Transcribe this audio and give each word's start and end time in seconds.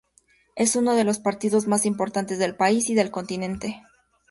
Es 0.55 0.75
uno 0.75 0.95
de 0.95 1.03
los 1.03 1.19
partidos 1.19 1.67
más 1.67 1.85
importantes 1.85 2.39
del 2.39 2.55
país 2.55 2.89
y 2.89 2.95
del 2.95 3.11
continente. 3.11 3.83